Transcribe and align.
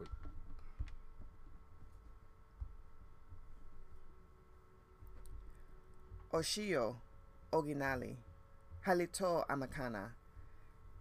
Oh. 0.00 0.06
Oshio, 6.38 6.96
Oginali, 7.52 8.16
Halito 8.86 9.46
Amakana. 9.46 10.10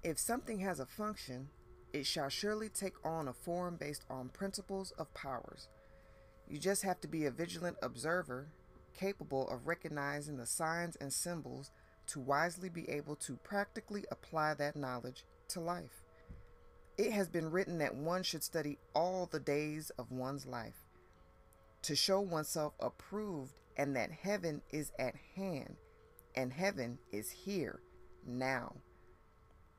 If 0.03 0.19
something 0.19 0.59
has 0.59 0.79
a 0.79 0.85
function, 0.85 1.49
it 1.91 2.05
shall 2.05 2.29
surely 2.29 2.69
take 2.69 2.93
on 3.05 3.27
a 3.27 3.33
form 3.33 3.77
based 3.77 4.05
on 4.09 4.29
principles 4.29 4.91
of 4.97 5.13
powers. 5.13 5.67
You 6.47 6.59
just 6.59 6.83
have 6.83 6.99
to 7.01 7.07
be 7.07 7.25
a 7.25 7.31
vigilant 7.31 7.77
observer, 7.81 8.47
capable 8.93 9.47
of 9.49 9.65
recognizing 9.65 10.37
the 10.37 10.45
signs 10.45 10.95
and 10.97 11.11
symbols 11.11 11.71
to 12.07 12.19
wisely 12.19 12.69
be 12.69 12.89
able 12.89 13.15
to 13.15 13.37
practically 13.37 14.05
apply 14.11 14.53
that 14.55 14.75
knowledge 14.75 15.23
to 15.49 15.59
life. 15.59 16.02
It 16.97 17.11
has 17.11 17.27
been 17.27 17.49
written 17.49 17.79
that 17.79 17.95
one 17.95 18.21
should 18.23 18.43
study 18.43 18.77
all 18.93 19.25
the 19.25 19.39
days 19.39 19.89
of 19.97 20.11
one's 20.11 20.45
life 20.45 20.85
to 21.81 21.95
show 21.95 22.21
oneself 22.21 22.73
approved 22.79 23.59
and 23.77 23.95
that 23.95 24.11
heaven 24.11 24.61
is 24.71 24.91
at 24.99 25.15
hand 25.35 25.75
and 26.35 26.53
heaven 26.53 26.99
is 27.11 27.31
here 27.31 27.79
now. 28.25 28.75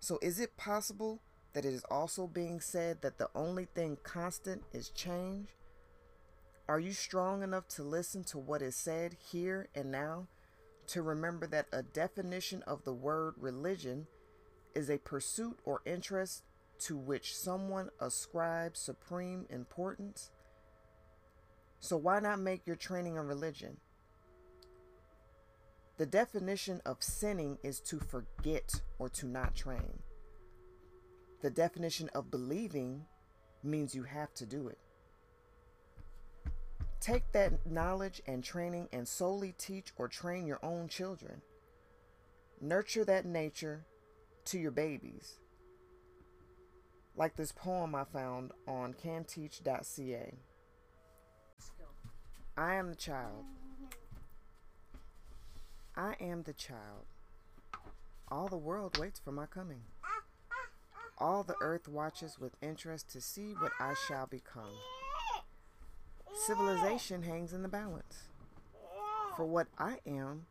So, 0.00 0.18
is 0.20 0.40
it 0.40 0.56
possible 0.56 1.20
that 1.52 1.64
it 1.64 1.72
is 1.72 1.84
also 1.90 2.26
being 2.26 2.60
said 2.60 3.00
that 3.02 3.18
the 3.18 3.30
only 3.34 3.64
thing 3.64 3.96
constant 4.02 4.62
is 4.72 4.90
change? 4.90 5.48
Are 6.68 6.80
you 6.80 6.92
strong 6.92 7.42
enough 7.42 7.68
to 7.68 7.82
listen 7.82 8.24
to 8.24 8.38
what 8.38 8.60
is 8.60 8.74
said 8.74 9.16
here 9.30 9.68
and 9.74 9.90
now 9.90 10.26
to 10.88 11.02
remember 11.02 11.46
that 11.46 11.66
a 11.72 11.82
definition 11.82 12.62
of 12.62 12.84
the 12.84 12.92
word 12.92 13.34
religion 13.38 14.06
is 14.74 14.90
a 14.90 14.98
pursuit 14.98 15.58
or 15.64 15.80
interest 15.86 16.42
to 16.84 16.96
which 16.96 17.36
someone 17.36 17.90
ascribes 18.00 18.78
supreme 18.78 19.46
importance? 19.50 20.30
So, 21.80 21.96
why 21.96 22.20
not 22.20 22.40
make 22.40 22.66
your 22.66 22.76
training 22.76 23.18
a 23.18 23.22
religion? 23.22 23.76
The 25.96 26.06
definition 26.06 26.80
of 26.84 27.02
sinning 27.02 27.58
is 27.62 27.80
to 27.80 28.00
forget 28.00 28.80
or 28.98 29.08
to 29.10 29.26
not 29.26 29.54
train. 29.54 30.00
The 31.40 31.50
definition 31.50 32.10
of 32.14 32.30
believing 32.30 33.04
means 33.62 33.94
you 33.94 34.02
have 34.02 34.34
to 34.34 34.46
do 34.46 34.68
it. 34.68 34.78
Take 37.00 37.30
that 37.32 37.66
knowledge 37.66 38.22
and 38.26 38.42
training 38.42 38.88
and 38.92 39.06
solely 39.06 39.54
teach 39.58 39.92
or 39.96 40.08
train 40.08 40.46
your 40.46 40.58
own 40.62 40.88
children. 40.88 41.42
Nurture 42.60 43.04
that 43.04 43.26
nature 43.26 43.84
to 44.46 44.58
your 44.58 44.70
babies. 44.70 45.38
Like 47.16 47.36
this 47.36 47.52
poem 47.52 47.94
I 47.94 48.04
found 48.04 48.52
on 48.66 48.94
canteach.ca. 48.94 50.34
I 52.56 52.74
am 52.74 52.88
the 52.88 52.96
child. 52.96 53.44
I 55.96 56.14
am 56.20 56.42
the 56.42 56.52
child. 56.52 57.06
All 58.28 58.48
the 58.48 58.56
world 58.56 58.98
waits 58.98 59.20
for 59.20 59.30
my 59.30 59.46
coming. 59.46 59.82
All 61.18 61.44
the 61.44 61.54
earth 61.60 61.86
watches 61.86 62.38
with 62.40 62.56
interest 62.60 63.10
to 63.10 63.20
see 63.20 63.52
what 63.60 63.72
I 63.78 63.94
shall 64.08 64.26
become. 64.26 64.74
Civilization 66.46 67.22
hangs 67.22 67.52
in 67.52 67.62
the 67.62 67.68
balance. 67.68 68.24
For 69.36 69.44
what 69.44 69.68
I 69.78 69.98
am, 70.04 70.46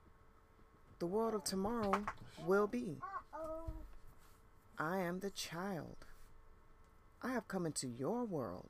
the 1.00 1.08
world 1.08 1.34
of 1.34 1.44
tomorrow 1.44 2.06
will 2.45 2.67
be. 2.67 3.00
I 4.80 5.00
am 5.00 5.19
the 5.19 5.30
child. 5.30 6.06
I 7.23 7.31
have 7.31 7.47
come 7.47 7.66
into 7.66 7.88
your 7.88 8.25
world, 8.25 8.69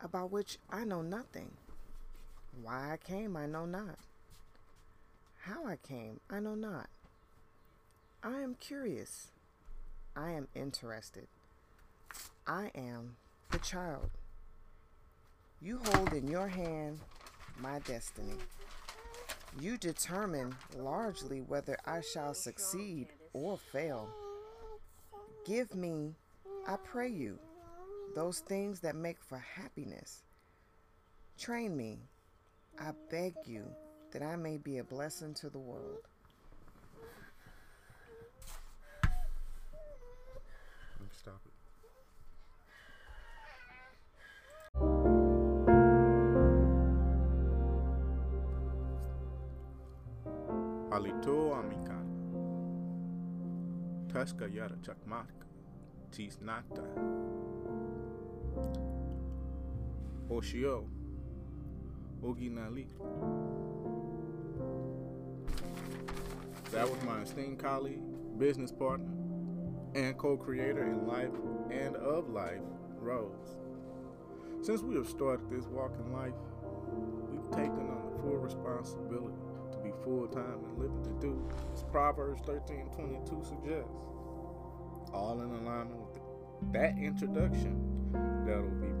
about 0.00 0.30
which 0.30 0.58
I 0.70 0.84
know 0.84 1.02
nothing. 1.02 1.52
Why 2.62 2.92
I 2.92 2.96
came, 2.96 3.36
I 3.36 3.44
know 3.46 3.66
not. 3.66 3.98
How 5.42 5.66
I 5.66 5.76
came, 5.76 6.20
I 6.30 6.40
know 6.40 6.54
not. 6.54 6.88
I 8.22 8.40
am 8.40 8.56
curious. 8.58 9.30
I 10.16 10.30
am 10.30 10.48
interested. 10.54 11.28
I 12.46 12.70
am 12.74 13.16
the 13.50 13.58
child. 13.58 14.08
You 15.60 15.78
hold 15.84 16.14
in 16.14 16.26
your 16.26 16.48
hand 16.48 16.98
my 17.60 17.78
destiny. 17.80 18.38
You 19.60 19.76
determine 19.76 20.54
largely 20.76 21.42
whether 21.42 21.76
I 21.84 22.00
shall 22.00 22.32
succeed 22.32 23.08
or 23.34 23.58
fail. 23.58 24.08
Give 25.46 25.74
me, 25.74 26.14
I 26.66 26.76
pray 26.82 27.08
you, 27.08 27.38
those 28.16 28.40
things 28.40 28.80
that 28.80 28.96
make 28.96 29.18
for 29.20 29.36
happiness. 29.36 30.22
Train 31.38 31.76
me, 31.76 31.98
I 32.80 32.92
beg 33.10 33.34
you, 33.44 33.66
that 34.10 34.22
I 34.22 34.36
may 34.36 34.56
be 34.56 34.78
a 34.78 34.84
blessing 34.84 35.34
to 35.34 35.50
the 35.50 35.58
world. 35.58 36.00
Stop 41.12 41.40
it. 41.44 41.52
Alito 50.90 51.54
amikana. 51.54 52.14
Taska 54.08 54.46
yara. 54.54 54.76
Tis 56.10 56.38
nata. 56.40 56.84
Oshio. 60.30 60.84
Oginali. 62.20 62.86
That 66.72 66.90
was 66.90 67.00
my 67.04 67.20
esteemed 67.22 67.60
colleague, 67.60 68.02
business 68.36 68.72
partner, 68.72 69.12
and 69.94 70.18
co 70.18 70.36
creator 70.36 70.82
in 70.82 71.06
life 71.06 71.30
and 71.70 71.94
of 71.96 72.28
life, 72.28 72.60
Rose. 72.98 73.56
Since 74.62 74.82
we 74.82 74.96
have 74.96 75.08
started 75.08 75.48
this 75.48 75.66
walk 75.66 75.92
in 76.04 76.12
life, 76.12 76.34
we've 77.30 77.50
taken 77.52 77.88
on 77.88 78.10
the 78.10 78.22
full 78.22 78.38
responsibility 78.38 79.36
to 79.70 79.78
be 79.78 79.90
full 80.02 80.26
time 80.26 80.58
and 80.64 80.78
living 80.78 81.02
to 81.04 81.20
do, 81.20 81.48
as 81.72 81.84
Proverbs 81.84 82.42
13 82.46 82.90
22 82.96 83.44
suggests. 83.44 83.94
All 85.12 85.40
in 85.40 85.50
alignment 85.50 86.00
with 86.00 86.72
that 86.72 86.98
introduction 86.98 87.80
that'll 88.44 88.68
be 88.70 88.95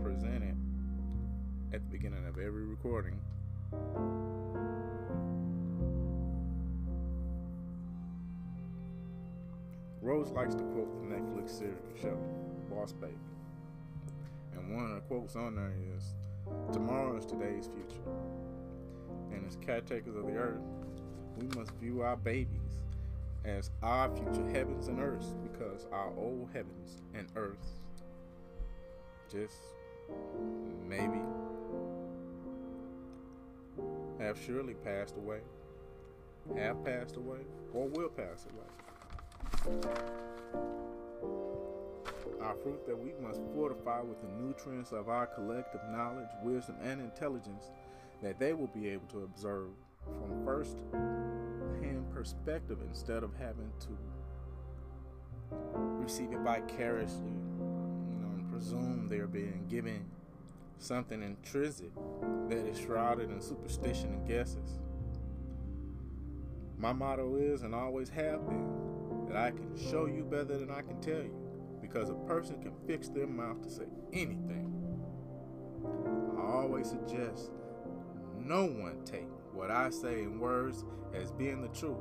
at 1.72 1.82
the 1.82 1.90
beginning 1.90 2.26
of 2.26 2.38
every 2.38 2.64
recording. 2.64 3.18
Rose 10.00 10.30
likes 10.30 10.54
to 10.54 10.62
quote 10.62 10.92
the 11.02 11.14
Netflix 11.14 11.50
series 11.50 11.74
show, 12.00 12.16
Boss 12.70 12.92
Baby. 12.92 13.14
And 14.54 14.74
one 14.74 14.84
of 14.84 14.94
the 14.94 15.00
quotes 15.00 15.34
on 15.34 15.56
there 15.56 15.72
is 15.96 16.14
Tomorrow 16.72 17.16
is 17.16 17.26
today's 17.26 17.66
future. 17.66 18.08
And 19.32 19.44
as 19.46 19.56
caretakers 19.56 20.14
of 20.14 20.26
the 20.26 20.36
earth, 20.36 20.62
we 21.36 21.48
must 21.58 21.72
view 21.80 22.02
our 22.02 22.16
babies 22.16 22.80
as 23.44 23.70
our 23.82 24.08
future 24.14 24.48
heavens 24.48 24.88
and 24.88 25.00
earths 25.00 25.34
because 25.42 25.86
our 25.92 26.12
old 26.16 26.48
heavens 26.52 27.02
and 27.14 27.26
earths 27.36 27.80
just 29.30 29.58
maybe 30.88 31.20
have 34.26 34.38
surely 34.44 34.74
passed 34.74 35.16
away, 35.16 35.38
have 36.56 36.84
passed 36.84 37.16
away, 37.16 37.38
or 37.72 37.86
will 37.88 38.08
pass 38.08 38.44
away. 38.52 39.78
Our 42.40 42.56
fruit 42.56 42.84
that 42.86 42.98
we 42.98 43.12
must 43.22 43.40
fortify 43.54 44.00
with 44.00 44.20
the 44.20 44.28
nutrients 44.28 44.90
of 44.90 45.08
our 45.08 45.26
collective 45.26 45.80
knowledge, 45.92 46.28
wisdom, 46.42 46.74
and 46.82 47.00
intelligence 47.00 47.70
that 48.20 48.40
they 48.40 48.52
will 48.52 48.66
be 48.68 48.88
able 48.88 49.06
to 49.08 49.22
observe 49.22 49.68
from 50.04 50.44
first 50.44 50.76
hand 51.80 52.04
perspective 52.12 52.78
instead 52.88 53.22
of 53.22 53.30
having 53.38 53.70
to 53.80 53.96
receive 56.02 56.32
it 56.32 56.38
vicariously, 56.38 57.30
you 57.30 58.16
know, 58.18 58.28
and 58.34 58.50
presume 58.50 59.06
they're 59.08 59.28
being 59.28 59.66
given 59.68 60.04
something 60.78 61.22
intrinsic 61.22 61.90
that 62.48 62.66
is 62.66 62.78
shrouded 62.78 63.30
in 63.30 63.40
superstition 63.40 64.12
and 64.12 64.26
guesses. 64.26 64.78
My 66.78 66.92
motto 66.92 67.36
is 67.36 67.62
and 67.62 67.74
always 67.74 68.08
have 68.10 68.46
been 68.46 69.26
that 69.28 69.36
I 69.36 69.50
can 69.50 69.76
show 69.90 70.06
you 70.06 70.24
better 70.24 70.58
than 70.58 70.70
I 70.70 70.82
can 70.82 71.00
tell 71.00 71.22
you 71.22 71.34
because 71.80 72.10
a 72.10 72.14
person 72.14 72.60
can 72.60 72.72
fix 72.86 73.08
their 73.08 73.26
mouth 73.26 73.62
to 73.62 73.70
say 73.70 73.86
anything. 74.12 74.72
I 76.38 76.42
always 76.42 76.90
suggest 76.90 77.50
no 78.38 78.66
one 78.66 79.04
take 79.04 79.28
what 79.52 79.70
I 79.70 79.90
say 79.90 80.22
in 80.22 80.38
words 80.38 80.84
as 81.14 81.30
being 81.32 81.62
the 81.62 81.68
truth. 81.68 81.96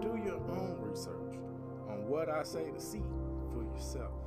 Do 0.00 0.20
your 0.24 0.40
own 0.50 0.78
research 0.80 1.38
on 1.88 2.06
what 2.06 2.28
I 2.28 2.42
say 2.42 2.70
to 2.70 2.80
see 2.80 3.02
for 3.52 3.62
yourself. 3.74 4.21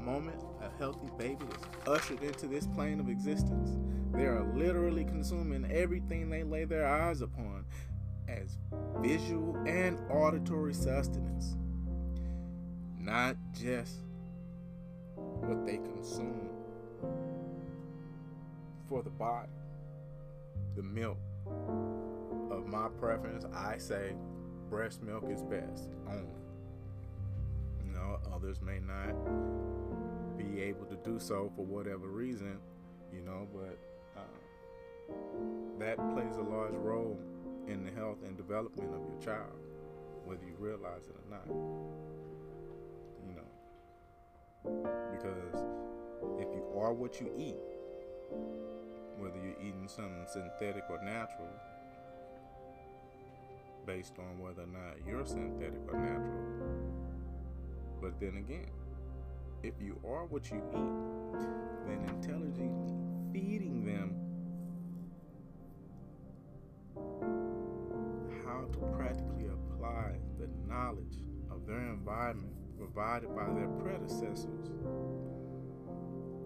Moment 0.00 0.42
a 0.60 0.78
healthy 0.78 1.08
baby 1.18 1.44
is 1.44 1.88
ushered 1.88 2.22
into 2.22 2.46
this 2.46 2.66
plane 2.66 3.00
of 3.00 3.08
existence, 3.08 3.78
they 4.12 4.24
are 4.24 4.44
literally 4.56 5.04
consuming 5.04 5.70
everything 5.70 6.28
they 6.30 6.42
lay 6.42 6.64
their 6.64 6.86
eyes 6.86 7.20
upon 7.20 7.64
as 8.28 8.58
visual 9.00 9.56
and 9.66 9.98
auditory 10.10 10.74
sustenance, 10.74 11.56
not 12.98 13.36
just 13.52 13.98
what 15.14 15.64
they 15.66 15.76
consume 15.76 16.50
for 18.88 19.02
the 19.02 19.10
body. 19.10 19.48
The 20.76 20.82
milk 20.82 21.18
of 22.50 22.66
my 22.66 22.88
preference, 23.00 23.44
I 23.54 23.78
say 23.78 24.14
breast 24.68 25.02
milk 25.02 25.24
is 25.28 25.42
best 25.42 25.90
only. 26.08 26.26
You 27.84 27.92
know, 27.92 28.18
others 28.34 28.60
may 28.60 28.78
not 28.80 29.14
be 30.42 30.62
able 30.62 30.86
to 30.86 30.96
do 30.96 31.18
so 31.18 31.50
for 31.54 31.64
whatever 31.64 32.08
reason, 32.08 32.58
you 33.12 33.22
know, 33.22 33.46
but 33.52 33.78
uh, 34.16 34.40
that 35.78 35.96
plays 36.14 36.36
a 36.36 36.42
large 36.42 36.74
role 36.74 37.18
in 37.66 37.84
the 37.84 37.90
health 37.92 38.18
and 38.24 38.36
development 38.36 38.90
of 38.94 39.00
your 39.00 39.20
child, 39.22 39.56
whether 40.24 40.44
you 40.44 40.54
realize 40.58 41.08
it 41.08 41.16
or 41.16 41.30
not. 41.30 41.46
You 43.26 43.34
know, 43.36 43.50
because 45.12 45.64
if 46.38 46.48
you 46.54 46.64
are 46.78 46.92
what 46.92 47.20
you 47.20 47.30
eat, 47.36 47.56
whether 49.18 49.36
you're 49.36 49.60
eating 49.60 49.88
something 49.88 50.26
synthetic 50.32 50.84
or 50.88 51.02
natural, 51.04 51.48
based 53.86 54.18
on 54.18 54.38
whether 54.38 54.62
or 54.62 54.66
not 54.66 54.96
you're 55.06 55.26
synthetic 55.26 55.80
or 55.88 55.98
natural. 55.98 56.44
But 58.00 58.18
then 58.20 58.36
again, 58.36 58.70
if 59.62 59.74
you 59.80 59.98
are 60.06 60.24
what 60.26 60.50
you 60.50 60.56
eat, 60.56 61.40
then 61.86 62.08
intelligently 62.08 62.94
feeding 63.32 63.84
them 63.84 64.16
how 68.44 68.64
to 68.72 68.78
practically 68.96 69.46
apply 69.46 70.14
the 70.38 70.48
knowledge 70.66 71.18
of 71.50 71.66
their 71.66 71.88
environment 71.88 72.54
provided 72.78 73.34
by 73.36 73.44
their 73.52 73.68
predecessors. 73.68 74.70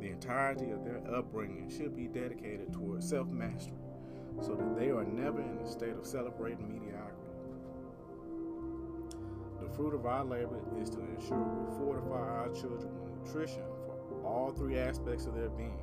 The 0.01 0.09
entirety 0.11 0.71
of 0.71 0.85
their 0.85 1.01
upbringing 1.15 1.71
should 1.71 1.97
be 1.97 2.09
dedicated 2.09 2.73
towards 2.73 3.09
self 3.09 3.29
mastery 3.29 3.79
so 4.43 4.57
that 4.57 4.77
they 4.77 4.91
are 4.91 5.05
never 5.05 5.41
in 5.41 5.59
a 5.65 5.71
state 5.71 5.97
of 5.97 6.05
celebrating 6.05 6.69
mediocrity. 6.69 7.21
The 9.61 9.69
fruit 9.77 9.95
of 9.95 10.05
our 10.05 10.25
labor 10.25 10.61
is 10.83 10.91
to 10.91 10.99
ensure 11.01 11.39
we 11.39 11.79
fortify 11.79 12.17
our 12.17 12.49
children 12.49 13.04
nutrition 13.25 13.63
for 14.09 14.27
all 14.27 14.51
three 14.51 14.79
aspects 14.79 15.27
of 15.27 15.35
their 15.35 15.49
being 15.51 15.79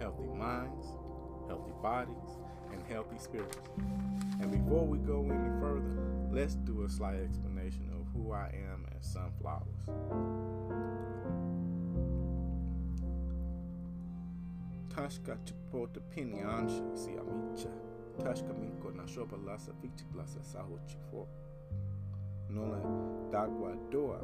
healthy 0.00 0.26
minds, 0.28 0.86
healthy 1.48 1.72
bodies, 1.82 2.38
and 2.72 2.82
healthy 2.88 3.18
spirits. 3.18 3.56
And 4.40 4.50
before 4.50 4.86
we 4.86 4.98
go 4.98 5.24
any 5.24 5.60
further, 5.60 5.96
let's 6.30 6.54
do 6.54 6.84
a 6.84 6.88
slight 6.88 7.20
explanation 7.20 7.90
of 7.92 8.06
who 8.14 8.32
I 8.32 8.52
am 8.72 8.86
as 8.98 9.06
sunflowers. 9.06 9.66
Tashka 14.88 15.36
chipota 15.44 16.00
pini 16.14 16.42
ansha 16.42 16.96
si 16.96 17.10
amicha. 17.10 17.70
Tashka 18.18 18.52
minko 18.54 18.94
na 18.94 19.04
shoba 19.04 19.38
lasa 19.46 19.72
fichi 19.80 20.04
glasa 20.12 20.42
saho 20.42 20.78
chifo. 20.86 21.26
Nola 22.50 22.78
dagwa 23.30 23.76
doa. 23.90 24.20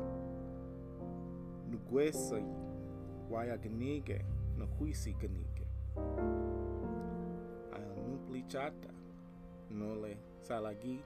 Nole 9.71 10.17
salagi 10.49 11.01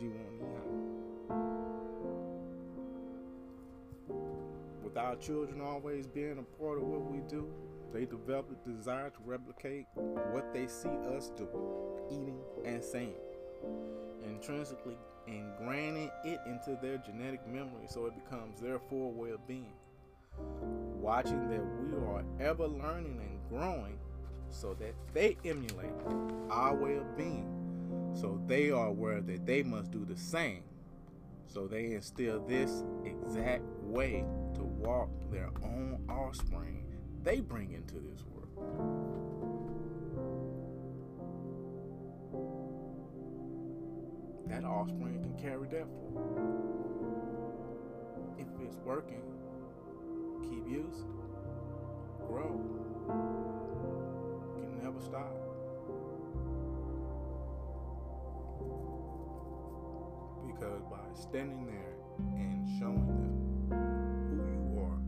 jiwonia. 0.00 0.60
With 4.82 4.96
our 4.96 5.16
children 5.16 5.60
always 5.60 6.06
being 6.06 6.38
a 6.38 6.62
part 6.62 6.78
of 6.78 6.84
what 6.84 7.10
we 7.10 7.18
do, 7.28 7.48
they 7.92 8.04
develop 8.04 8.50
a 8.50 8.70
desire 8.70 9.10
to 9.10 9.18
replicate 9.24 9.86
what 9.94 10.52
they 10.52 10.66
see 10.66 10.88
us 11.16 11.30
doing, 11.36 11.50
eating, 12.10 12.40
and 12.64 12.82
saying, 12.82 13.16
intrinsically 14.24 14.96
ingraining 15.28 16.10
it 16.24 16.38
into 16.46 16.78
their 16.80 16.98
genetic 16.98 17.46
memory 17.48 17.86
so 17.88 18.06
it 18.06 18.14
becomes 18.14 18.60
their 18.60 18.78
full 18.78 19.12
way 19.12 19.30
of 19.30 19.46
being. 19.48 19.72
Watching 21.06 21.48
that 21.50 21.62
we 21.78 21.96
are 22.08 22.24
ever 22.40 22.66
learning 22.66 23.20
and 23.20 23.38
growing 23.48 23.96
so 24.50 24.74
that 24.80 24.92
they 25.14 25.36
emulate 25.44 25.92
our 26.50 26.74
way 26.74 26.96
of 26.96 27.16
being, 27.16 27.46
so 28.12 28.42
they 28.48 28.72
are 28.72 28.88
aware 28.88 29.20
that 29.20 29.46
they 29.46 29.62
must 29.62 29.92
do 29.92 30.04
the 30.04 30.16
same. 30.16 30.64
So 31.46 31.68
they 31.68 31.92
instill 31.92 32.44
this 32.48 32.82
exact 33.04 33.62
way 33.84 34.24
to 34.56 34.64
walk 34.64 35.08
their 35.30 35.52
own 35.62 36.04
offspring 36.08 36.84
they 37.22 37.38
bring 37.38 37.72
into 37.72 38.00
this 38.00 38.24
world. 38.24 38.50
That 44.48 44.64
offspring 44.64 45.22
can 45.22 45.38
carry 45.40 45.68
that 45.68 45.86
forward. 45.86 46.66
If 48.40 48.48
it's 48.60 48.76
working, 48.78 49.22
keep 50.48 50.66
using. 50.68 51.12
Grow. 52.28 52.60
Can 54.54 54.82
never 54.82 55.00
stop. 55.00 55.32
Because 60.46 60.82
by 60.90 61.20
standing 61.20 61.66
there 61.66 61.96
and 62.36 62.66
showing 62.78 63.06
them 63.06 63.36
who 64.30 64.36
you 64.52 64.82
are, 64.82 65.00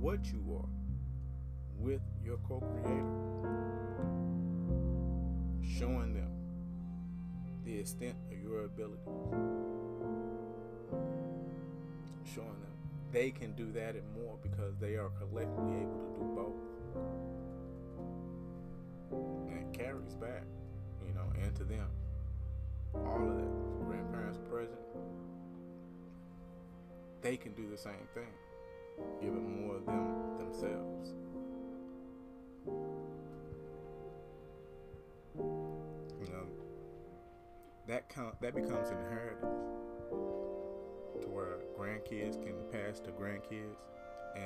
what 0.00 0.24
you 0.26 0.42
are, 0.56 0.68
with 1.78 2.00
your 2.24 2.38
co 2.48 2.60
creator, 2.60 3.04
showing 5.78 6.14
them 6.14 6.30
the 7.64 7.78
extent 7.78 8.16
of 8.32 8.38
your 8.38 8.64
abilities, 8.64 9.04
showing 12.24 12.60
them 12.60 12.67
they 13.12 13.30
can 13.30 13.52
do 13.52 13.72
that 13.72 13.94
and 13.94 14.04
more 14.14 14.36
because 14.42 14.76
they 14.78 14.96
are 14.96 15.10
collectively 15.10 15.76
able 15.76 15.98
to 15.98 16.10
do 16.18 16.32
both. 16.34 16.54
And 19.50 19.72
carries 19.72 20.14
back, 20.14 20.44
you 21.06 21.14
know, 21.14 21.26
into 21.44 21.64
them. 21.64 21.88
All 22.94 23.28
of 23.28 23.36
that. 23.36 23.86
Grandparents 23.86 24.38
present, 24.50 24.78
they 27.22 27.36
can 27.36 27.52
do 27.54 27.70
the 27.70 27.78
same 27.78 28.06
thing, 28.12 28.32
giving 29.20 29.66
more 29.66 29.76
of 29.76 29.86
them 29.86 30.38
themselves. 30.38 31.14
You 36.20 36.28
know, 36.32 36.46
that 37.86 38.08
com- 38.10 38.36
that 38.40 38.54
becomes 38.54 38.90
inheritance 38.90 39.62
to 40.10 40.37
grandkids 41.98 42.42
can 42.42 42.54
pass 42.70 43.00
to 43.00 43.10
grandkids, 43.10 43.76
and 44.36 44.44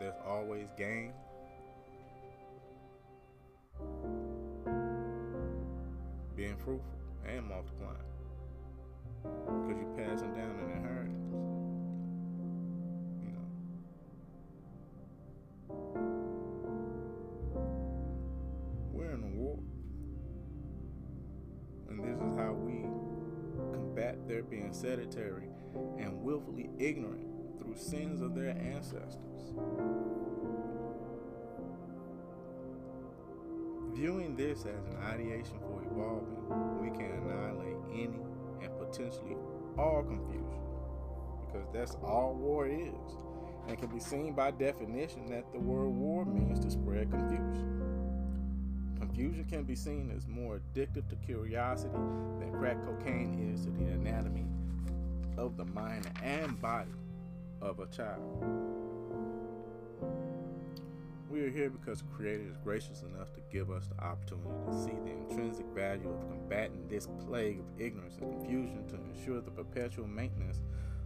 there's 0.00 0.14
always 0.26 0.68
gain. 0.76 1.12
Being 6.34 6.56
fruitful 6.56 6.82
and 7.26 7.46
multiplying 7.46 7.96
because 9.22 9.76
you're 9.80 10.06
passing 10.06 10.34
down 10.34 10.58
an 10.58 10.70
inheritance. 10.76 11.01
Being 24.72 24.82
sedentary 24.82 25.48
and 25.98 26.22
willfully 26.22 26.70
ignorant 26.78 27.26
through 27.58 27.76
sins 27.76 28.20
of 28.20 28.34
their 28.34 28.50
ancestors. 28.50 29.54
Viewing 33.94 34.36
this 34.36 34.60
as 34.60 34.86
an 34.86 34.96
ideation 35.04 35.58
for 35.60 35.82
evolving, 35.84 36.80
we 36.80 36.90
can 36.96 37.12
annihilate 37.12 37.76
any 37.92 38.20
and 38.62 38.78
potentially 38.78 39.36
all 39.78 40.02
confusion, 40.02 40.60
because 41.46 41.68
that's 41.72 41.94
all 42.02 42.34
war 42.34 42.66
is, 42.66 43.16
and 43.68 43.78
can 43.78 43.88
be 43.88 44.00
seen 44.00 44.32
by 44.34 44.50
definition 44.50 45.26
that 45.26 45.52
the 45.52 45.58
word 45.58 45.88
war 45.88 46.24
means 46.24 46.58
to 46.60 46.70
spread 46.70 47.10
confusion. 47.10 47.68
Confusion 48.98 49.44
can 49.44 49.64
be 49.64 49.76
seen 49.76 50.10
as 50.16 50.26
more 50.26 50.60
addictive 50.74 51.08
to 51.08 51.16
curiosity 51.16 51.92
than 52.38 52.50
crack 52.52 52.76
cocaine 52.86 53.52
is 53.52 53.64
to 53.64 53.70
the 53.72 53.84
anatomy 53.84 54.46
of 55.36 55.56
the 55.56 55.64
mind 55.64 56.10
and 56.22 56.60
body 56.60 56.90
of 57.60 57.80
a 57.80 57.86
child. 57.86 58.20
We 61.30 61.40
are 61.40 61.50
here 61.50 61.70
because 61.70 62.00
the 62.00 62.08
Creator 62.14 62.44
is 62.50 62.56
gracious 62.62 63.02
enough 63.02 63.32
to 63.32 63.40
give 63.50 63.70
us 63.70 63.86
the 63.86 64.04
opportunity 64.04 64.50
to 64.66 64.78
see 64.84 64.92
the 65.04 65.12
intrinsic 65.12 65.64
value 65.74 66.10
of 66.10 66.28
combating 66.28 66.86
this 66.88 67.08
plague 67.26 67.60
of 67.60 67.80
ignorance 67.80 68.18
and 68.20 68.30
confusion 68.32 68.86
to 68.88 68.96
ensure 68.96 69.40
the 69.40 69.50
perpetual 69.50 70.06
maintenance 70.06 70.60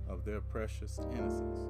of 0.08 0.24
their 0.24 0.40
precious 0.40 0.98
innocence. 1.12 1.60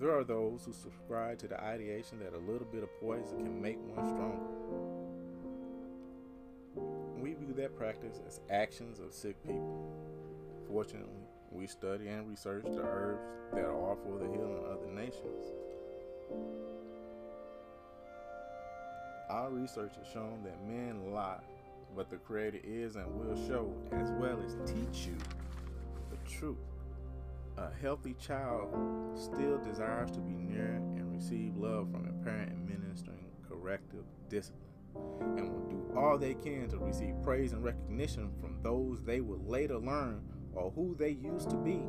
There 0.00 0.16
are 0.16 0.24
those 0.24 0.64
who 0.64 0.72
subscribe 0.72 1.38
to 1.40 1.48
the 1.48 1.62
ideation 1.62 2.18
that 2.20 2.34
a 2.34 2.38
little 2.38 2.66
bit 2.66 2.82
of 2.82 2.88
poison 2.98 3.44
can 3.44 3.60
make 3.60 3.78
one 3.94 4.06
stronger. 4.06 4.38
We 7.20 7.34
view 7.34 7.52
that 7.56 7.76
practice 7.76 8.20
as 8.26 8.40
actions 8.50 8.98
of 8.98 9.12
sick 9.12 9.36
people. 9.42 9.92
Fortunately, 10.72 11.28
we 11.50 11.66
study 11.66 12.08
and 12.08 12.26
research 12.26 12.64
the 12.64 12.80
herbs 12.80 13.20
that 13.52 13.66
are 13.66 13.96
for 13.96 14.18
the 14.18 14.24
healing 14.24 14.64
of 14.64 14.80
the 14.80 14.90
nations. 14.90 15.52
Our 19.28 19.50
research 19.50 19.92
has 19.98 20.10
shown 20.10 20.42
that 20.44 20.66
men 20.66 21.12
lie, 21.12 21.42
but 21.94 22.08
the 22.08 22.16
Creator 22.16 22.60
is 22.64 22.96
and 22.96 23.06
will 23.14 23.36
show, 23.46 23.70
as 23.92 24.12
well 24.12 24.40
as 24.42 24.56
teach 24.64 25.08
you, 25.08 25.16
the 26.10 26.16
truth. 26.26 26.56
A 27.58 27.68
healthy 27.82 28.14
child 28.14 28.70
still 29.14 29.58
desires 29.58 30.10
to 30.12 30.20
be 30.20 30.32
near 30.32 30.76
and 30.96 31.14
receive 31.14 31.54
love 31.54 31.90
from 31.90 32.08
a 32.08 32.24
parent 32.24 32.50
administering 32.50 33.26
corrective 33.46 34.04
discipline, 34.30 34.62
and 35.36 35.52
will 35.52 35.68
do 35.68 35.98
all 35.98 36.16
they 36.16 36.32
can 36.32 36.66
to 36.70 36.78
receive 36.78 37.14
praise 37.22 37.52
and 37.52 37.62
recognition 37.62 38.30
from 38.40 38.56
those 38.62 39.02
they 39.02 39.20
will 39.20 39.44
later 39.46 39.76
learn 39.76 40.22
or 40.54 40.70
who 40.72 40.94
they 40.98 41.10
used 41.10 41.50
to 41.50 41.56
be. 41.56 41.82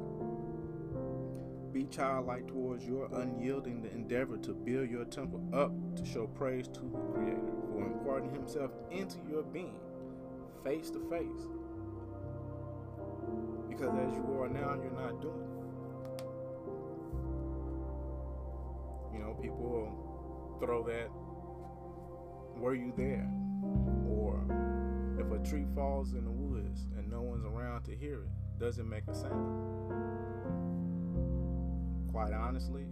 Be 1.71 1.85
childlike 1.85 2.47
towards 2.47 2.85
your 2.85 3.09
unyielding 3.13 3.89
endeavor 3.93 4.37
to 4.37 4.53
build 4.53 4.89
your 4.89 5.05
temple 5.05 5.41
up 5.53 5.71
to 5.95 6.05
show 6.05 6.27
praise 6.27 6.67
to 6.67 6.81
the 6.81 6.99
Creator 7.13 7.51
for 7.71 7.85
imparting 7.85 8.31
Himself 8.31 8.71
into 8.91 9.17
your 9.27 9.41
being, 9.41 9.79
face 10.63 10.91
to 10.91 10.99
face. 11.09 11.47
Because 13.67 13.95
as 13.95 14.13
you 14.15 14.39
are 14.39 14.49
now, 14.49 14.75
you're 14.81 14.91
not 14.91 15.19
doing 15.19 15.41
it. 15.41 15.49
You 19.13 19.19
know, 19.19 19.33
people 19.41 20.57
throw 20.59 20.83
that, 20.83 21.09
were 22.61 22.75
you 22.75 22.93
there? 22.95 23.27
Or 24.07 24.45
if 25.19 25.31
a 25.31 25.39
tree 25.43 25.65
falls 25.73 26.13
in 26.13 26.25
the 26.25 26.31
woods 26.31 26.87
and 26.97 27.09
no 27.09 27.21
one's 27.21 27.45
around 27.45 27.83
to 27.85 27.95
hear 27.95 28.23
it, 28.23 28.29
does 28.59 28.77
it 28.77 28.85
make 28.85 29.03
a 29.07 29.15
sound? 29.15 29.59
Quite 32.11 32.33
honestly, 32.33 32.85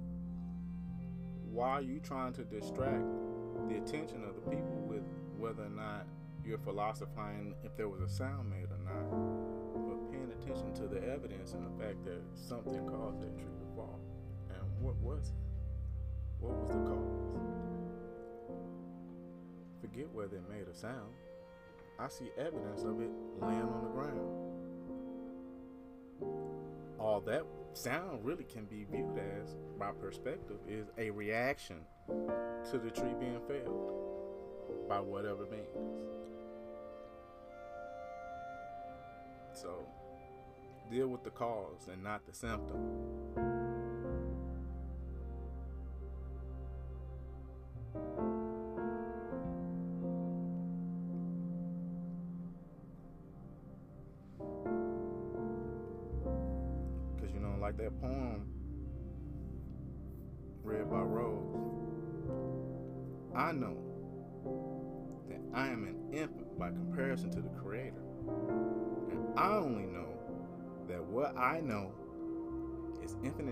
why 1.51 1.69
are 1.69 1.81
you 1.81 1.99
trying 1.99 2.33
to 2.33 2.43
distract 2.43 3.05
the 3.67 3.77
attention 3.77 4.23
of 4.23 4.35
the 4.35 4.41
people 4.49 4.83
with 4.87 5.03
whether 5.37 5.63
or 5.63 5.69
not 5.69 6.07
you're 6.43 6.57
philosophizing 6.57 7.53
if 7.63 7.77
there 7.77 7.87
was 7.87 8.01
a 8.01 8.09
sound 8.09 8.49
made 8.49 8.65
or 8.71 8.79
not, 8.83 9.11
but 9.87 10.11
paying 10.11 10.31
attention 10.31 10.73
to 10.73 10.87
the 10.87 11.01
evidence 11.07 11.53
and 11.53 11.65
the 11.65 11.83
fact 11.83 12.03
that 12.05 12.21
something 12.33 12.87
caused 12.87 13.21
that 13.21 13.37
tree 13.37 13.45
to 13.59 13.75
fall? 13.75 13.99
And 14.49 14.61
what 14.79 14.95
was 14.95 15.29
it? 15.29 15.35
What 16.39 16.57
was 16.57 16.75
the 16.75 16.81
cause? 16.89 17.21
Forget 19.81 20.09
whether 20.11 20.37
it 20.37 20.49
made 20.49 20.67
a 20.67 20.73
sound. 20.73 21.13
I 21.99 22.07
see 22.07 22.31
evidence 22.37 22.83
of 22.83 22.99
it 22.99 23.11
laying 23.39 23.61
on 23.61 23.83
the 23.83 23.89
ground 23.89 24.50
all 26.99 27.21
that 27.21 27.43
sound 27.73 28.23
really 28.23 28.43
can 28.43 28.65
be 28.65 28.85
viewed 28.91 29.17
as, 29.17 29.55
by 29.79 29.91
perspective, 29.91 30.57
is 30.67 30.87
a 30.97 31.09
reaction 31.09 31.77
to 32.07 32.77
the 32.77 32.89
tree 32.89 33.13
being 33.19 33.39
felled 33.47 34.87
by 34.87 34.99
whatever 34.99 35.45
means. 35.45 35.67
So, 39.53 39.87
deal 40.89 41.07
with 41.07 41.23
the 41.23 41.29
cause 41.29 41.87
and 41.91 42.03
not 42.03 42.25
the 42.25 42.33
symptom. 42.33 43.50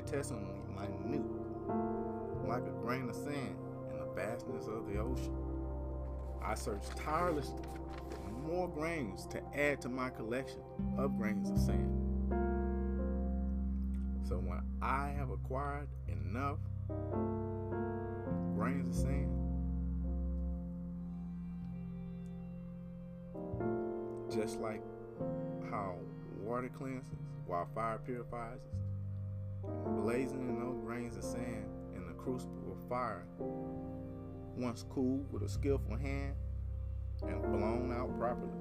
Infinitesimally 0.09 0.55
minute, 1.05 1.21
like 2.47 2.63
a 2.63 2.81
grain 2.81 3.07
of 3.09 3.15
sand 3.15 3.55
in 3.91 3.99
the 3.99 4.05
vastness 4.15 4.65
of 4.65 4.87
the 4.91 4.97
ocean. 4.99 5.35
I 6.43 6.55
search 6.55 6.81
tirelessly 6.95 7.61
for 8.09 8.31
more 8.47 8.67
grains 8.67 9.27
to 9.27 9.41
add 9.55 9.81
to 9.81 9.89
my 9.89 10.09
collection 10.09 10.61
of 10.97 11.15
grains 11.17 11.51
of 11.51 11.59
sand. 11.59 11.95
So 14.27 14.37
when 14.37 14.61
I 14.81 15.09
have 15.09 15.29
acquired 15.29 15.87
enough 16.07 16.57
grains 18.55 18.97
of 18.97 19.03
sand, 19.03 19.29
just 24.33 24.59
like 24.59 24.81
how 25.69 25.95
water 26.41 26.69
cleanses 26.75 27.19
while 27.45 27.67
fire 27.75 27.99
purifies 28.03 28.59
in 30.33 30.59
those 30.59 30.77
grains 30.85 31.15
of 31.17 31.23
sand 31.23 31.65
in 31.95 32.05
the 32.07 32.13
crucible 32.13 32.71
of 32.71 32.89
fire, 32.89 33.25
once 34.55 34.83
cooled 34.89 35.31
with 35.31 35.43
a 35.43 35.49
skillful 35.49 35.95
hand 35.95 36.35
and 37.21 37.41
blown 37.43 37.91
out 37.91 38.17
properly 38.17 38.51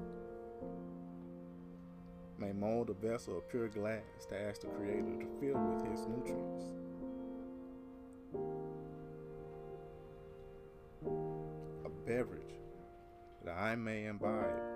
may 2.39 2.53
mold 2.53 2.91
a 2.91 2.95
vessel 2.95 3.39
of 3.39 3.49
pure 3.49 3.69
glass 3.69 4.03
to 4.29 4.41
ask 4.41 4.61
the 4.61 4.69
Creator 4.69 5.19
to 5.21 5.27
fill 5.41 5.59
with 5.59 5.85
His 5.91 6.07
nutrients. 6.07 6.65
A 11.85 11.89
beverage 12.07 12.55
that 13.45 13.57
I 13.57 13.75
may 13.75 14.07
imbibe. 14.07 14.68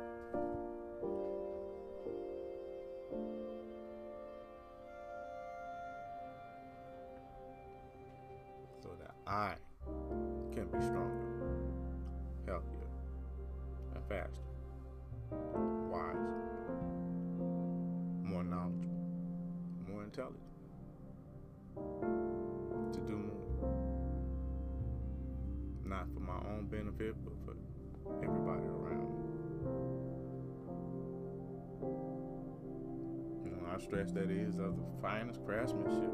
I 33.73 33.79
stress 33.81 34.13
that 34.13 34.31
is 34.31 34.59
of 34.59 34.77
the 34.77 34.85
finest 35.01 35.41
craftsmanship, 35.47 36.13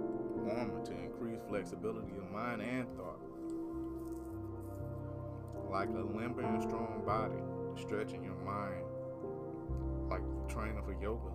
armor 0.49 0.85
to 0.85 0.93
increase 0.93 1.41
flexibility 1.49 2.13
of 2.17 2.31
mind 2.31 2.63
and 2.63 2.87
thought. 2.97 3.19
Like 5.69 5.89
a 5.89 6.17
limber 6.17 6.43
and 6.43 6.63
strong 6.63 7.03
body, 7.05 7.43
stretching 7.81 8.23
your 8.23 8.37
mind 8.37 8.85
like 10.09 10.23
training 10.49 10.81
for 10.85 10.95
yoga 11.03 11.31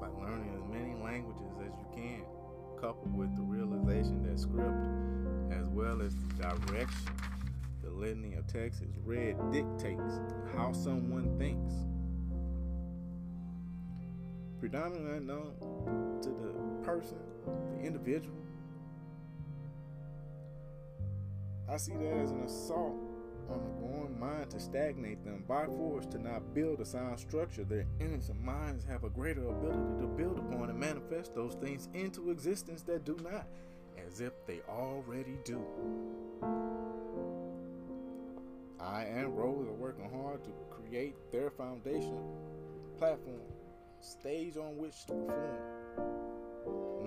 Like 0.00 0.16
learning 0.18 0.54
as 0.56 0.64
many 0.70 0.94
languages 0.94 1.58
as 1.60 1.72
you 1.76 1.86
can, 1.92 2.24
coupled 2.80 3.14
with 3.14 3.34
the 3.34 3.42
realization 3.42 4.22
that 4.22 4.38
script, 4.38 4.86
as 5.52 5.68
well 5.68 6.02
as 6.02 6.14
the 6.14 6.44
direction 6.44 7.10
the 7.82 7.90
litany 7.90 8.34
of 8.34 8.46
text 8.46 8.82
is 8.82 8.96
read, 9.04 9.36
dictates 9.50 10.20
how 10.54 10.72
someone 10.72 11.36
thinks. 11.38 11.89
Predominantly 14.60 15.16
unknown 15.16 15.54
to 16.22 16.28
the 16.28 16.84
person, 16.84 17.18
the 17.78 17.86
individual. 17.86 18.36
I 21.68 21.76
see 21.78 21.92
that 21.94 22.12
as 22.18 22.30
an 22.30 22.42
assault 22.42 22.96
on 23.48 23.62
the 23.64 23.70
growing 23.70 24.18
mind 24.20 24.50
to 24.50 24.60
stagnate 24.60 25.24
them 25.24 25.44
by 25.48 25.66
force 25.66 26.06
to 26.06 26.18
not 26.18 26.54
build 26.54 26.80
a 26.80 26.84
sound 26.84 27.18
structure. 27.18 27.64
Their 27.64 27.86
innocent 28.00 28.40
minds 28.42 28.84
have 28.84 29.04
a 29.04 29.10
greater 29.10 29.48
ability 29.48 30.00
to 30.00 30.06
build 30.06 30.38
upon 30.38 30.68
and 30.68 30.78
manifest 30.78 31.34
those 31.34 31.54
things 31.54 31.88
into 31.94 32.30
existence 32.30 32.82
that 32.82 33.04
do 33.04 33.16
not. 33.22 33.46
as 34.06 34.20
if 34.20 34.32
they 34.46 34.60
already 34.68 35.38
do. 35.44 35.64
I 38.80 39.02
and 39.04 39.36
Rose 39.36 39.66
are 39.68 39.72
working 39.72 40.10
hard 40.10 40.42
to 40.44 40.50
create 40.70 41.14
their 41.30 41.50
foundation, 41.50 42.18
platform, 42.98 43.40
stage 44.00 44.56
on 44.56 44.76
which 44.76 45.04
to 45.06 45.12
perform. 45.12 45.58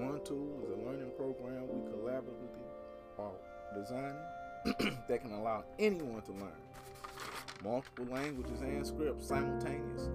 One 0.09 0.21
tool 0.23 0.61
is 0.63 0.71
a 0.71 0.85
learning 0.85 1.11
program 1.17 1.67
we 1.67 1.89
collaboratively 1.91 2.63
are 3.19 3.31
designing 3.75 4.97
that 5.07 5.21
can 5.21 5.31
allow 5.31 5.63
anyone 5.79 6.21
to 6.23 6.31
learn 6.31 6.51
multiple 7.63 8.05
languages 8.05 8.61
and 8.61 8.85
scripts 8.85 9.27
simultaneously. 9.27 10.11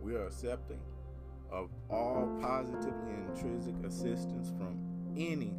We 0.00 0.14
are 0.14 0.26
accepting 0.26 0.80
of 1.50 1.70
all 1.90 2.38
positively 2.40 3.12
intrinsic 3.28 3.74
assistance 3.84 4.52
from 4.56 4.78
any 5.16 5.54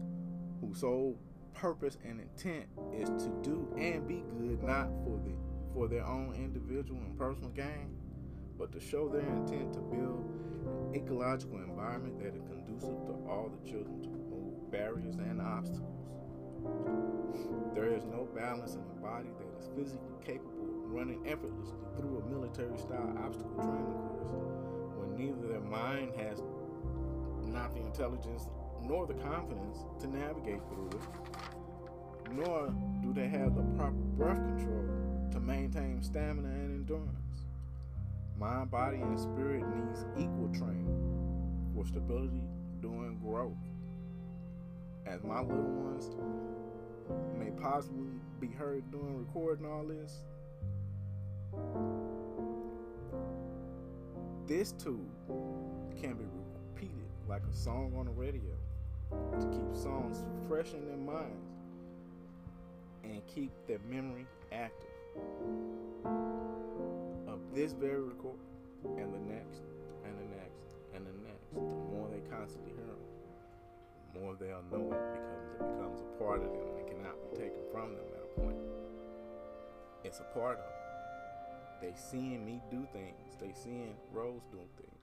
whose 0.62 0.80
sole 0.80 1.18
purpose 1.54 1.98
and 2.06 2.22
intent 2.22 2.66
is 2.94 3.10
to 3.24 3.30
do 3.42 3.68
and 3.78 4.08
be 4.08 4.24
good 4.40 4.64
not 4.64 4.88
for 5.04 5.20
the 5.26 5.32
for 5.74 5.88
their 5.88 6.06
own 6.06 6.34
individual 6.34 7.00
and 7.02 7.18
personal 7.18 7.50
gain, 7.50 7.97
but 8.58 8.72
to 8.72 8.80
show 8.80 9.08
their 9.08 9.22
intent 9.22 9.74
to 9.74 9.80
build 9.80 10.26
an 10.66 10.96
ecological 10.96 11.60
environment 11.60 12.20
that 12.20 12.36
is 12.36 12.42
conducive 12.44 13.06
to 13.06 13.14
all 13.30 13.52
the 13.54 13.70
children 13.70 14.02
to 14.02 14.10
remove 14.10 14.72
barriers 14.72 15.16
and 15.16 15.42
obstacles. 15.42 15.98
There 17.74 17.94
is 17.94 18.04
no 18.06 18.28
balance 18.36 18.74
in 18.74 18.82
a 18.82 19.02
body 19.02 19.30
that 19.38 19.62
is 19.62 19.70
physically 19.76 20.18
capable 20.26 20.64
of 20.64 20.92
running 20.92 21.22
effortlessly 21.28 21.78
through 21.96 22.18
a 22.18 22.30
military 22.30 22.78
style 22.78 23.14
obstacle 23.24 23.56
training 23.58 23.94
course 24.10 24.34
when 24.98 25.16
neither 25.16 25.48
their 25.48 25.62
mind 25.62 26.14
has 26.18 26.42
not 27.46 27.74
the 27.74 27.82
intelligence 27.82 28.48
nor 28.84 29.06
the 29.06 29.14
confidence 29.16 29.80
to 30.00 30.08
navigate 30.08 30.62
through 30.70 30.90
it, 30.90 32.32
nor 32.32 32.74
do 33.02 33.14
they 33.14 33.28
have 33.28 33.56
the 33.56 33.64
proper 33.78 33.94
breath 34.18 34.38
control 34.38 34.86
to 35.32 35.40
maintain 35.40 36.02
stamina 36.02 36.48
and 36.48 36.72
endurance. 36.72 37.27
Mind, 38.40 38.70
body, 38.70 38.98
and 38.98 39.20
spirit 39.20 39.64
needs 39.68 40.06
equal 40.16 40.50
training 40.54 41.72
for 41.74 41.84
stability 41.88 42.44
during 42.82 43.18
growth. 43.18 43.58
As 45.08 45.24
my 45.24 45.42
little 45.42 45.64
ones 45.64 46.16
may 47.40 47.50
possibly 47.60 48.12
be 48.40 48.50
heard 48.50 48.84
doing 48.92 49.18
recording 49.18 49.66
all 49.66 49.84
this, 49.86 50.24
this 54.46 54.72
too 54.74 55.04
can 56.00 56.14
be 56.14 56.26
repeated 56.76 57.10
like 57.28 57.42
a 57.52 57.56
song 57.56 57.92
on 57.98 58.06
the 58.06 58.12
radio 58.12 58.54
to 59.40 59.48
keep 59.48 59.76
songs 59.76 60.24
fresh 60.48 60.74
in 60.74 60.86
their 60.86 60.96
minds 60.96 61.50
and 63.04 63.26
keep 63.26 63.52
their 63.68 63.80
memory 63.90 64.28
active 64.52 64.88
this 67.58 67.74
very 67.74 68.00
record 68.00 68.38
and 69.02 69.12
the 69.12 69.34
next 69.34 69.66
and 70.06 70.14
the 70.14 70.30
next 70.38 70.78
and 70.94 71.04
the 71.08 71.12
next. 71.26 71.50
The 71.56 71.60
more 71.60 72.08
they 72.08 72.22
constantly 72.30 72.70
hear 72.70 72.86
them, 72.86 73.02
the 74.14 74.20
more 74.20 74.36
they'll 74.40 74.62
know 74.70 74.94
it 74.94 75.02
becomes 75.18 75.50
it 75.58 75.66
becomes 75.66 76.00
a 76.02 76.24
part 76.24 76.44
of 76.44 76.54
them 76.54 76.70
and 76.78 76.86
cannot 76.86 77.18
be 77.18 77.36
taken 77.36 77.58
from 77.72 77.96
them 77.96 78.06
at 78.14 78.22
a 78.22 78.40
point. 78.40 78.58
It's 80.04 80.20
a 80.20 80.30
part 80.38 80.60
of 80.60 80.66
them. 80.70 80.78
They 81.82 81.94
seeing 81.98 82.46
me 82.46 82.62
do 82.70 82.88
things. 82.94 83.34
They 83.42 83.54
seeing 83.58 83.96
Rose 84.14 84.46
doing 84.52 84.70
things. 84.78 85.02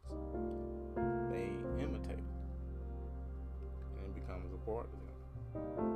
They 1.34 1.50
imitate 1.82 2.23
it. 2.23 2.34
And 3.99 4.06
it 4.06 4.14
becomes 4.14 4.54
a 4.54 4.58
part 4.58 4.87
of 4.87 4.92
them. 4.92 5.93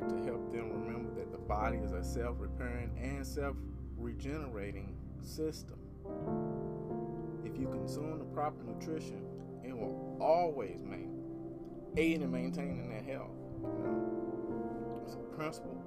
Like 0.00 0.08
to 0.08 0.24
help 0.24 0.52
them 0.52 0.70
remember 0.72 1.10
that 1.14 1.30
the 1.30 1.38
body 1.38 1.76
is 1.78 1.92
a 1.92 2.02
self-repairing 2.02 2.90
and 3.00 3.26
self-regenerating 3.26 4.96
system. 5.22 5.78
If 7.44 7.58
you 7.58 7.68
consume 7.68 8.18
the 8.18 8.24
proper 8.26 8.62
nutrition, 8.64 9.26
it 9.64 9.76
will 9.76 10.16
always 10.20 10.82
main, 10.82 11.22
aid 11.96 12.22
in 12.22 12.30
maintaining 12.30 12.88
that 12.90 13.04
health. 13.04 13.36
It's 15.04 15.14
a 15.14 15.36
principle 15.36 15.82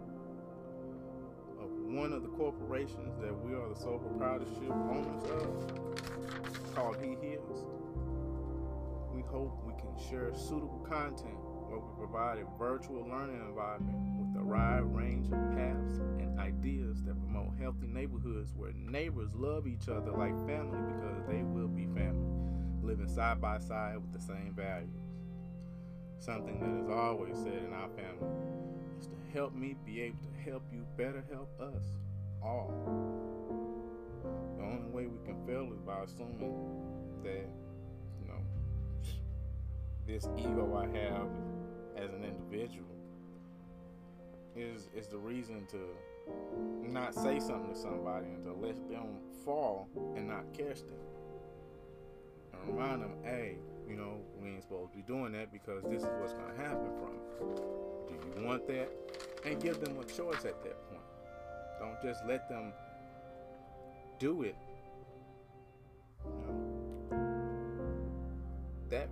of 1.60 1.70
one 1.72 2.14
of 2.14 2.22
the 2.22 2.30
corporations 2.30 3.18
that 3.22 3.34
we 3.44 3.54
are 3.54 3.70
the 3.70 3.76
sole 3.76 4.00
proprietorship 4.00 4.72
owners 4.72 5.24
of, 5.24 6.76
called 6.76 6.98
He 7.02 7.16
Heals. 7.26 7.66
We 9.12 9.22
hope 9.22 9.64
we 9.66 9.74
can 9.74 9.96
share 10.10 10.36
suitable 10.36 10.86
content 10.88 11.38
where 11.74 11.82
we 11.82 11.98
provide 11.98 12.38
a 12.38 12.46
virtual 12.60 13.08
learning 13.10 13.42
environment 13.48 13.98
with 14.20 14.42
a 14.42 14.46
wide 14.46 14.84
range 14.84 15.26
of 15.26 15.40
paths 15.58 15.98
and 16.20 16.40
ideas 16.40 17.02
that 17.04 17.20
promote 17.20 17.50
healthy 17.60 17.88
neighborhoods 17.88 18.54
where 18.56 18.72
neighbors 18.74 19.34
love 19.34 19.66
each 19.66 19.90
other 19.90 20.12
like 20.12 20.36
family 20.46 20.78
because 20.94 21.24
they 21.28 21.42
will 21.42 21.68
be 21.68 21.88
family, 21.88 22.30
living 22.84 23.08
side 23.08 23.42
by 23.42 23.58
side 23.58 23.96
with 23.96 24.14
the 24.14 24.22
same 24.22 24.54
values. 24.56 24.90
Something 26.20 26.60
that 26.60 26.84
is 26.84 26.90
always 26.90 27.36
said 27.38 27.64
in 27.66 27.74
our 27.74 27.90
family 27.90 28.30
is 29.00 29.08
to 29.08 29.16
help 29.34 29.56
me 29.56 29.76
be 29.84 30.02
able 30.02 30.20
to 30.20 30.52
help 30.52 30.64
you 30.72 30.86
better 30.96 31.24
help 31.32 31.60
us 31.60 31.98
all. 32.44 32.72
The 34.58 34.64
only 34.64 34.90
way 34.90 35.08
we 35.08 35.26
can 35.26 35.44
fail 35.48 35.74
is 35.74 35.82
by 35.82 36.04
assuming 36.04 36.54
that, 37.24 37.50
this 40.06 40.28
ego 40.38 40.76
I 40.76 40.98
have 40.98 41.30
as 41.98 42.12
an 42.14 42.24
individual 42.24 42.88
is 44.56 44.88
is 44.96 45.08
the 45.08 45.18
reason 45.18 45.66
to 45.68 45.80
not 46.82 47.14
say 47.14 47.40
something 47.40 47.74
to 47.74 47.80
somebody 47.80 48.28
and 48.28 48.44
to 48.44 48.54
let 48.54 48.76
them 48.90 49.18
fall 49.44 49.90
and 50.16 50.28
not 50.28 50.46
catch 50.54 50.82
them. 50.82 51.00
And 52.54 52.76
remind 52.76 53.02
them, 53.02 53.16
hey, 53.24 53.58
you 53.88 53.96
know, 53.96 54.22
we 54.42 54.50
ain't 54.50 54.62
supposed 54.62 54.92
to 54.92 54.98
be 54.98 55.04
doing 55.04 55.32
that 55.34 55.52
because 55.52 55.84
this 55.84 56.04
is 56.04 56.10
what's 56.20 56.34
gonna 56.34 56.56
happen 56.56 56.92
from 57.00 57.16
it. 57.16 57.58
Do 58.08 58.42
you 58.42 58.48
want 58.48 58.68
that? 58.68 58.90
And 59.46 59.62
give 59.62 59.80
them 59.82 59.98
a 60.00 60.06
choice 60.06 60.46
at 60.46 60.64
that 60.64 60.90
point. 60.90 61.02
Don't 61.80 62.02
just 62.02 62.24
let 62.26 62.48
them 62.48 62.72
do 64.20 64.44
it. 64.44 64.56
You 66.24 66.32
know, 66.48 67.18
that 68.90 69.10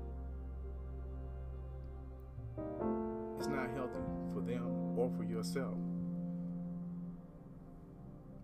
it's 3.41 3.49
not 3.49 3.71
healthy 3.71 3.97
for 4.35 4.41
them 4.41 4.67
or 4.95 5.09
for 5.17 5.23
yourself. 5.23 5.73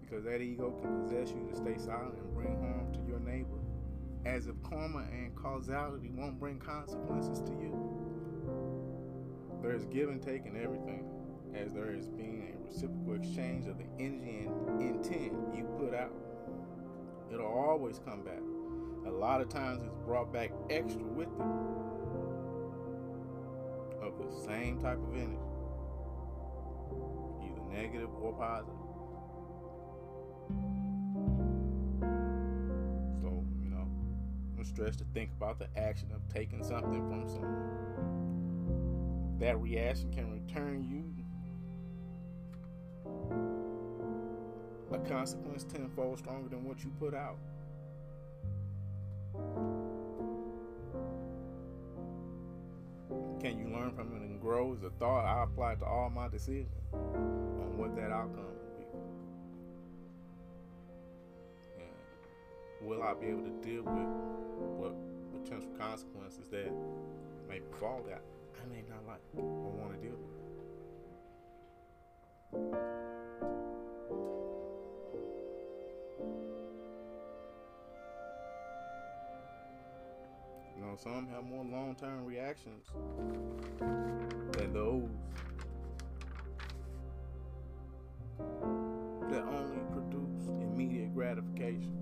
Because 0.02 0.24
that 0.24 0.42
ego 0.42 0.72
can 0.82 1.04
possess 1.04 1.30
you 1.30 1.48
to 1.52 1.56
stay 1.56 1.78
silent 1.78 2.16
and 2.18 2.34
bring 2.34 2.60
harm 2.60 2.92
to 2.94 3.00
your 3.08 3.20
neighbor. 3.20 3.60
As 4.26 4.48
if 4.48 4.56
karma 4.64 5.06
and 5.12 5.36
causality 5.36 6.10
won't 6.16 6.40
bring 6.40 6.58
consequences 6.58 7.44
to 7.44 7.52
you. 7.52 7.78
There 9.62 9.76
is 9.76 9.86
give 9.86 10.10
and 10.10 10.20
take 10.20 10.48
in 10.48 10.60
everything, 10.60 11.06
as 11.54 11.74
there 11.74 11.92
is 11.92 12.08
being 12.08 12.56
a 12.56 12.68
reciprocal 12.68 13.14
exchange 13.22 13.68
of 13.68 13.78
the 13.78 13.86
energy 14.00 14.48
and 14.48 14.82
intent 14.82 15.34
you 15.56 15.64
put 15.78 15.94
out. 15.94 16.16
It'll 17.32 17.46
always 17.46 18.00
come 18.00 18.24
back. 18.24 18.42
A 19.06 19.12
lot 19.12 19.42
of 19.42 19.50
times 19.50 19.84
it's 19.84 19.94
brought 20.08 20.34
back 20.34 20.50
extra 20.72 21.04
with 21.04 21.28
it 21.28 21.97
the 24.30 24.42
same 24.46 24.80
type 24.82 24.98
of 24.98 25.14
energy, 25.14 25.38
either 27.44 27.62
negative 27.72 28.10
or 28.22 28.34
positive. 28.34 28.74
So, 33.22 33.46
you 33.64 33.70
know, 33.70 33.88
I'm 34.58 34.66
stressed 34.66 35.00
to 35.00 35.06
think 35.14 35.32
about 35.38 35.60
the 35.60 35.68
action 35.78 36.10
of 36.14 36.22
taking 36.34 36.64
something 36.64 37.08
from 37.10 37.28
someone. 37.28 37.74
That 39.40 39.62
reaction 39.62 40.12
can 40.12 40.32
return 40.32 40.84
you 40.84 41.04
a 44.92 45.00
consequence 45.00 45.64
tenfold 45.64 46.18
stronger 46.20 46.50
than 46.50 46.64
what 46.64 46.84
you 46.84 46.92
put 47.00 47.14
out. 47.14 47.38
Can 53.48 53.60
you 53.60 53.68
learn 53.74 53.92
from 53.96 54.14
it 54.14 54.22
and 54.24 54.42
grow 54.42 54.74
is 54.74 54.84
a 54.84 54.90
thought 55.00 55.24
I 55.24 55.42
apply 55.46 55.76
to 55.76 55.86
all 55.86 56.10
my 56.10 56.28
decisions 56.28 56.68
on 56.92 57.78
what 57.78 57.96
that 57.96 58.12
outcome 58.12 58.44
will 58.44 58.78
be. 58.78 58.84
And 61.80 62.90
will 62.90 63.04
I 63.04 63.14
be 63.14 63.28
able 63.28 63.44
to 63.44 63.52
deal 63.64 63.84
with 63.84 64.10
what 64.76 64.94
potential 65.32 65.70
consequences 65.80 66.50
that 66.52 66.74
may 67.48 67.60
befall 67.60 68.04
that 68.10 68.22
I 68.62 68.68
may 68.68 68.84
not 68.90 69.08
like 69.08 69.22
or 69.38 69.72
want 69.72 69.94
to 69.94 70.00
deal 70.06 70.18
with? 72.52 73.07
Some 81.00 81.28
have 81.28 81.44
more 81.44 81.64
long 81.64 81.96
term 82.00 82.26
reactions 82.26 82.88
than 84.54 84.74
those 84.74 85.10
that 89.30 89.44
only 89.44 89.78
produce 89.92 90.48
immediate 90.48 91.14
gratification, 91.14 91.94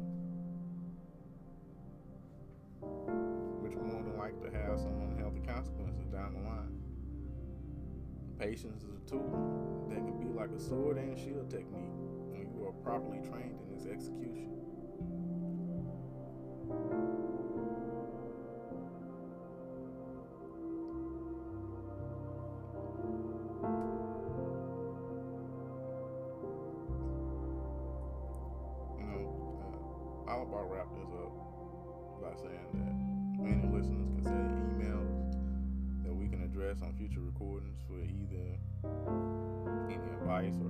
which 3.60 3.74
more 3.74 4.04
than 4.04 4.18
likely 4.18 4.50
to 4.50 4.56
have 4.56 4.80
some 4.80 5.02
unhealthy 5.02 5.42
consequences 5.46 6.06
down 6.08 6.34
the 6.34 6.42
line. 6.42 6.72
Patience 8.40 8.84
is 8.84 8.96
a 8.96 9.10
tool 9.10 9.88
that 9.90 9.98
can 9.98 10.18
be 10.20 10.28
like 10.38 10.52
a 10.52 10.60
sword 10.60 10.98
and 10.98 11.18
shield 11.18 11.50
technique 11.50 11.92
when 12.32 12.48
you 12.54 12.68
are 12.68 12.74
properly 12.84 13.20
trained 13.28 13.60
in 13.68 13.76
its 13.76 13.86
execution. 13.86 14.52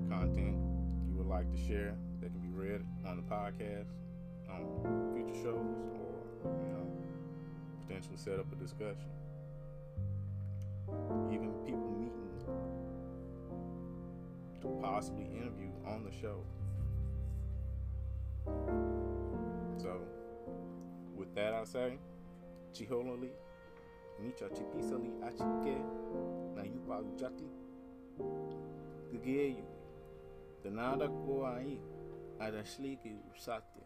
Content 0.10 0.58
you 1.08 1.14
would 1.16 1.28
like 1.28 1.50
to 1.52 1.58
share 1.58 1.96
that 2.22 2.32
can 2.32 2.42
be 2.42 2.50
read 2.50 2.86
on 3.06 3.18
the 3.18 3.24
podcast, 3.24 3.88
on 4.50 5.14
future 5.14 5.42
shows, 5.42 5.56
or 5.94 6.24
you 6.44 6.74
know, 6.74 6.88
potentially 7.86 8.18
set 8.18 8.40
up 8.40 8.46
a 8.52 8.56
discussion. 8.56 9.10
Even 11.32 11.52
people 11.66 11.92
meeting 11.98 12.26
to 14.62 14.68
possibly 14.82 15.26
interview 15.26 15.70
on 15.86 16.04
the 16.04 16.12
show. 16.12 16.44
So, 19.78 20.02
with 21.16 21.34
that, 21.36 21.54
I 21.54 21.64
say, 21.66 21.98
Chihololi, 22.74 23.30
Micha 24.22 24.50
Chipisali 24.50 25.12
Achike, 25.24 25.78
na 26.56 26.64
yupa 26.64 27.02
ujati, 27.02 27.46
Tenara 30.66 31.08
Goai 31.08 31.78
Arashli 32.42 32.98
Ki 32.98 33.22
Satya. 33.38 33.86